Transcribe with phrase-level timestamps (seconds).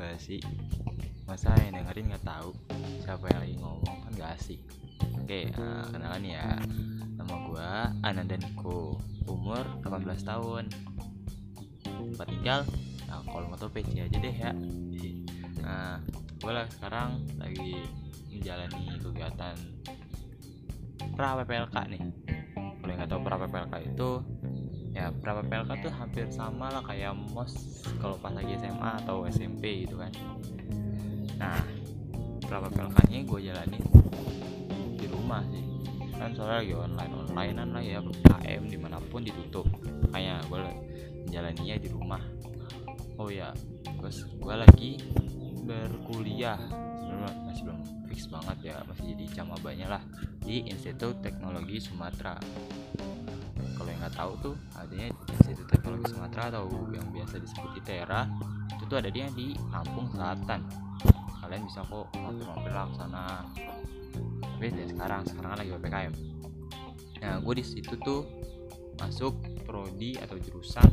[0.00, 0.40] gak sih?
[1.28, 2.50] Masa yang dengerin nggak tahu
[3.04, 4.60] siapa yang lagi ngomong kan gak asik.
[5.20, 6.58] Oke uh, kenalan ya.
[7.14, 8.98] Nama gua Ananda Niko
[9.28, 10.64] umur 18 tahun.
[11.84, 12.60] Tempat tinggal
[13.06, 14.50] nah, kalau mau tau PC aja deh ya.
[15.62, 16.02] Nah
[16.40, 17.84] gue lah sekarang lagi
[18.32, 19.56] menjalani kegiatan
[21.12, 22.02] pra PPLK nih.
[22.80, 24.10] Kalau nggak tahu pra PPLK itu
[25.00, 29.88] ya pra PPLK tuh hampir sama lah kayak mos kalau pas lagi SMA atau SMP
[29.88, 30.12] gitu kan.
[31.40, 31.56] Nah
[32.44, 33.84] pra PPLK nya gue jalanin
[35.00, 35.64] di rumah sih.
[36.20, 39.64] Kan soalnya lagi online onlinean lah ya KM di mana pun ditutup.
[40.04, 40.60] Makanya gue
[41.24, 42.20] menjalaninya di rumah.
[43.16, 43.56] Oh ya
[43.96, 45.00] terus gue lagi
[45.64, 46.60] berkuliah.
[47.48, 50.02] Masih belum fix banget ya masih jadi camabanya lah
[50.40, 52.38] di Institut Teknologi Sumatera
[53.80, 58.28] kalau yang nggak tahu tuh adanya Institut Teknologi Sumatera atau yang biasa disebut ITERA
[58.76, 60.60] itu tuh ada dia di Lampung Selatan.
[61.40, 63.48] Kalian bisa kok mampir-mampir lah sana.
[64.60, 66.14] Tapi ya sekarang sekarang lagi ppkm
[67.20, 68.28] nah gue di situ tuh
[69.00, 70.84] masuk prodi atau jurusan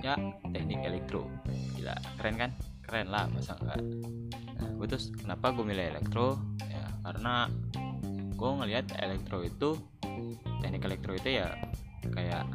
[0.00, 0.16] ya
[0.56, 1.28] teknik elektro.
[1.76, 2.50] Gila keren kan?
[2.80, 3.80] Keren lah masa enggak
[4.56, 6.40] nah gue terus kenapa gue milih elektro?
[6.64, 7.48] Ya karena
[8.32, 9.76] gue ngelihat elektro itu
[10.62, 11.50] teknik elektro itu ya
[12.14, 12.46] kayak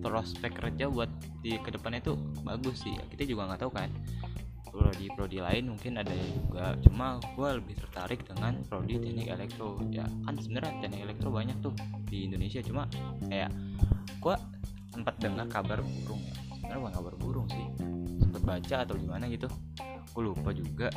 [0.00, 1.08] prospek kerja buat
[1.44, 2.96] di ke depannya itu bagus sih.
[3.12, 3.92] Kita juga nggak tahu kan.
[4.72, 6.72] Prodi prodi lain mungkin ada juga.
[6.80, 9.76] Cuma gue lebih tertarik dengan prodi teknik elektro.
[9.92, 11.76] Ya kan sebenarnya teknik elektro banyak tuh
[12.08, 12.64] di Indonesia.
[12.64, 12.88] Cuma
[13.28, 13.52] kayak
[14.16, 14.34] gue
[14.88, 16.34] sempat dengar kabar burung ya.
[16.56, 17.66] Sebenarnya bukan kabar burung sih.
[18.24, 19.48] Sempat baca atau gimana gitu.
[20.16, 20.88] Gue lupa juga.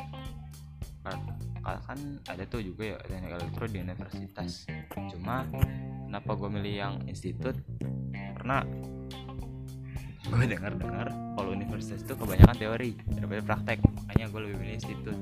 [1.86, 4.64] Kan ada tuh juga ya teknik elektro di universitas.
[5.12, 5.44] Cuma
[6.06, 7.58] kenapa gue milih yang institut?
[8.14, 8.62] Karena
[10.26, 11.06] gue dengar dengar
[11.38, 13.78] kalau universitas itu kebanyakan teori daripada praktek.
[13.82, 15.18] Makanya gue lebih milih institut.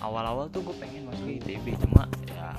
[0.00, 2.54] Awal-awal tuh gue pengen masuk ITB cuma ya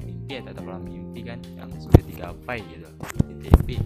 [0.00, 2.86] mimpi ya tetaplah mimpi kan yang sudah digapai gitu
[3.26, 3.82] ITB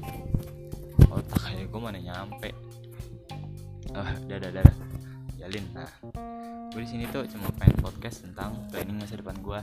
[1.10, 2.50] otak kayak gue mana nyampe.
[3.96, 4.76] Ah dadah dadah.
[5.40, 5.64] Jalin.
[5.74, 5.90] Nah
[6.70, 9.60] gue di sini tuh cuma pengen podcast tentang planning masa depan gue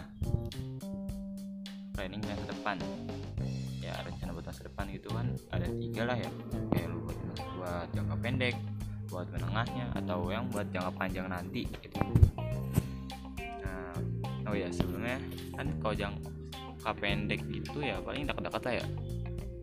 [1.97, 2.77] planning masa depan.
[3.81, 6.29] Ya rencana buat masa depan gitu kan ada tiga lah ya.
[6.69, 7.17] Kayak lu buat,
[7.57, 8.55] buat jangka pendek
[9.07, 11.97] buat menengahnya atau yang buat jangka panjang nanti gitu.
[13.65, 13.95] Nah
[14.45, 15.17] oh ya sebelumnya
[15.57, 18.85] kan kalau jangka pendek gitu ya paling dekat-dekat lah ya.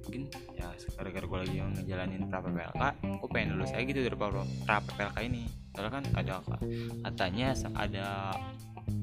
[0.05, 0.23] Mungkin
[0.57, 5.17] ya gara-gara gue lagi ngejalanin pra PPLK gue pengen lulus aja gitu dari pra PPLK
[5.29, 5.45] ini.
[5.77, 6.35] Soalnya kan ada
[7.05, 7.47] katanya
[7.77, 8.07] ada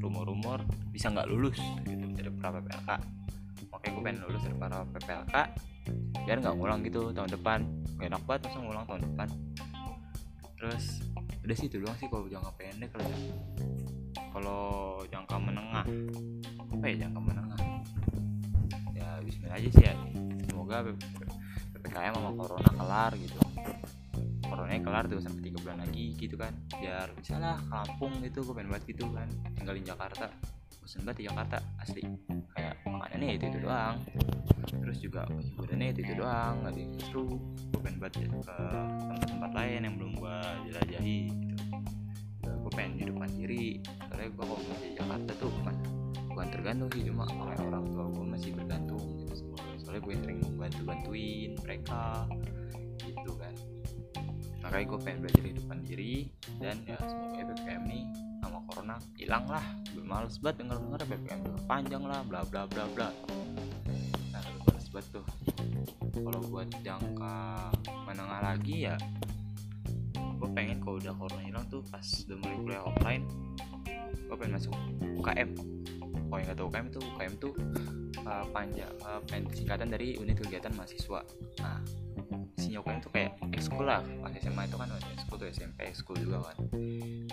[0.02, 2.90] rumor-rumor bisa nggak lulus gitu dari pra PPLK
[3.82, 5.36] makanya gue pengen lulus para PPLK
[6.22, 7.60] biar nggak ngulang gitu tahun depan.
[7.98, 9.28] Gak enak banget masa ngulang tahun depan.
[10.54, 10.86] Terus
[11.42, 13.10] udah sih itu doang sih kalau jangka pendek kalau
[14.30, 14.62] kalau
[15.10, 15.86] jangka menengah.
[16.62, 17.60] Apa ya jangka menengah?
[18.94, 19.98] Ya Bismillah aja sih ya.
[20.46, 20.86] Semoga
[21.74, 23.38] ppkm sama corona kelar gitu.
[24.46, 26.54] Corona kelar tuh sampai tiga bulan lagi gitu kan.
[26.70, 29.26] Biar bisa lah kampung gitu gue pengen buat gitu kan.
[29.58, 30.30] Tinggalin Jakarta
[30.82, 32.02] bosan banget di Jakarta asli.
[32.58, 33.96] Kayak makanannya itu itu doang.
[34.66, 37.38] Terus juga hiburannya itu itu doang nggak ada seru.
[37.70, 40.38] Gue pengen buat ke tempat-tempat lain yang belum gue
[40.74, 41.64] jelajahi gitu.
[42.42, 43.68] Gue pengen hidup mandiri.
[44.10, 45.76] Soalnya gue kalau mau di Jakarta tuh bukan
[46.32, 49.36] bukan tergantung sih cuma oleh orang tua gue masih bergantung gitu
[49.84, 52.26] soalnya gue sering bantu bantuin mereka
[53.06, 53.54] gitu kan.
[54.66, 56.16] Makanya gue pengen belajar hidup mandiri
[56.58, 58.06] dan ya semoga BPM nih
[58.72, 63.12] corona hilang lah gue males banget denger denger BPM panjang lah bla bla bla bla.
[64.32, 65.26] Nah gue males banget tuh.
[66.16, 67.36] Kalau buat jangka
[68.08, 68.96] menengah lagi ya
[70.16, 73.24] gue pengen kalau udah corona hilang tuh pas udah mulai kuliah offline
[74.10, 74.74] gue pengen masuk
[75.22, 75.50] UKM
[76.32, 77.54] kalau yang gak tau UKM itu UKM tuh
[78.24, 79.20] uh, panjang uh,
[79.52, 81.28] singkatan dari unit kegiatan mahasiswa.
[81.60, 81.84] Nah
[82.72, 84.00] isinya UKM tuh kayak ekskul lah.
[84.24, 86.56] Pas SMA itu kan ada ekskul tuh SMP ekskul juga kan.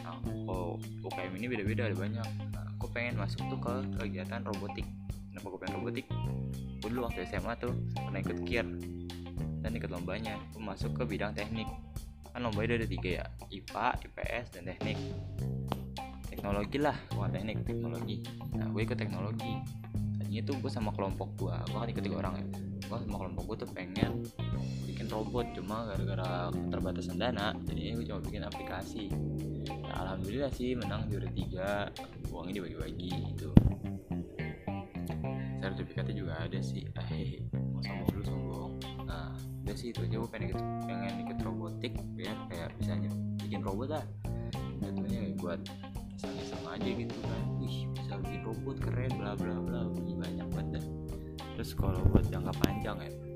[0.03, 2.27] Nah kalau UKM ini beda-beda ada banyak.
[2.51, 4.83] Nah, aku pengen masuk tuh ke kegiatan robotik.
[5.31, 6.07] Kenapa gue pengen robotik?
[6.83, 8.67] Gue dulu waktu SMA tuh pernah ikut KIR
[9.63, 10.35] dan ikut lombanya.
[10.51, 11.71] Gue masuk ke bidang teknik.
[12.35, 13.25] Kan lomba itu ada tiga ya
[13.55, 14.99] IPA, IPS, dan teknik.
[16.27, 18.27] Teknologi lah bukan teknik teknologi.
[18.59, 19.55] Nah gue ikut teknologi.
[20.19, 22.47] Tadinya tuh gue sama kelompok gue gue kan ikut tiga orang ya.
[22.91, 24.27] Gue sama kelompok gue tuh pengen
[24.99, 29.07] bikin robot cuma gara-gara keterbatasan dana jadinya gue cuma bikin aplikasi.
[29.71, 31.87] Nah, alhamdulillah sih menang juara tiga
[32.35, 33.55] uangnya dibagi-bagi gitu.
[35.63, 36.83] Sertifikatnya juga ada sih.
[37.15, 38.73] Eh mau sombong dulu sombong.
[39.07, 40.19] Nah udah sih itu aja.
[40.19, 42.99] Gue pengen ikut, pengen ikut robotik biar kayak bisa
[43.39, 44.05] bikin robot lah.
[45.39, 45.63] Buat
[46.19, 47.43] iseng-iseng aja gitu kan.
[47.63, 49.87] Wih bisa bikin robot keren bla bla bla.
[49.95, 50.83] Banyak banget.
[51.55, 53.28] Terus kalau buat jangka panjang ya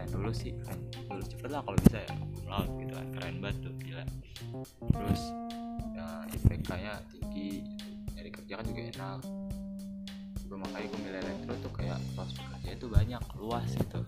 [0.00, 0.78] kan dulu sih kan
[1.12, 2.12] lulus cepet lah kalau bisa ya
[2.48, 4.04] laut gitu kan keren banget tuh gila.
[4.96, 5.22] Terus
[5.92, 7.50] ya IPK nya tinggi
[8.16, 9.18] nyari kerja kan juga enak.
[10.50, 14.00] Gue makanya gue milih elektro tuh kayak prospek kerja itu banyak luas gitu.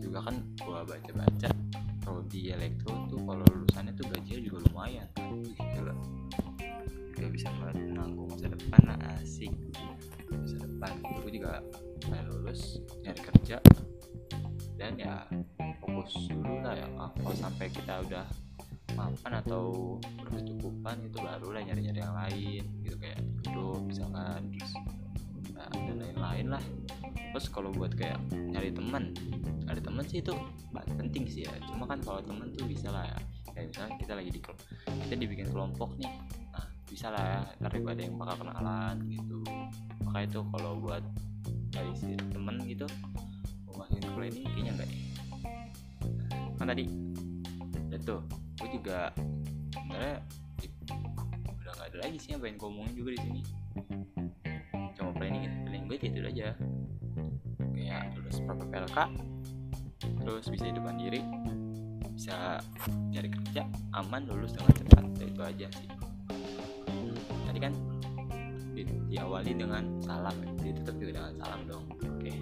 [0.00, 1.50] Juga kan gue baca-baca
[2.00, 5.98] kalau di elektro tuh kalau lulusannya tuh gajinya juga lumayan kan gitu loh.
[7.14, 9.52] Kayak bisa menanggung masa depan nah, asik
[10.32, 10.92] masa depan.
[11.20, 11.60] Gue juga
[12.00, 13.60] pengen lulus nyari kerja
[14.90, 15.16] dan ya
[15.78, 16.90] fokus dulu lah ya.
[16.98, 18.26] Ah, kalau sampai kita udah
[18.98, 24.74] mapan atau berkecukupan itu baru lah nyari-nyari yang lain gitu kayak hidup misalkan terus
[25.54, 26.64] nah, dan lain-lain lah.
[27.30, 29.14] Terus kalau buat kayak nyari teman
[29.62, 30.34] nyari teman sih itu
[30.74, 31.54] penting sih ya.
[31.70, 33.18] Cuma kan kalau teman tuh bisa lah ya.
[33.54, 34.40] Kayak misalnya kita lagi di
[35.06, 36.10] kita dibikin kelompok nih
[36.50, 37.70] nah bisa lah ya.
[37.70, 39.38] Ada yang bakal kenalan gitu.
[40.02, 41.02] Makanya itu kalau buat
[41.70, 42.90] dari si temen gitu
[46.70, 46.86] tadi?
[47.90, 48.20] Dan tuh
[48.62, 49.10] gue juga
[49.74, 50.16] sebenarnya
[51.50, 53.42] udah nggak ada lagi sih yang pengen gue omongin juga di sini.
[54.94, 56.48] Cuma planning planning gue gitu aja.
[57.74, 58.98] Kayak lulus proper PLK
[60.20, 61.20] terus bisa hidup mandiri
[62.12, 62.60] bisa
[63.12, 63.64] cari kerja
[63.96, 65.88] aman lulus dengan cepat Ya, itu aja sih.
[67.44, 67.72] Tadi kan
[68.72, 70.48] di, diawali dengan salam ya.
[70.64, 71.84] Ditutup juga dengan salam dong
[72.20, 72.32] oke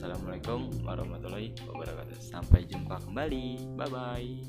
[0.00, 2.24] Assalamualaikum warahmatullahi wabarakatuh.
[2.24, 3.76] Sampai jumpa kembali.
[3.76, 4.40] Bye bye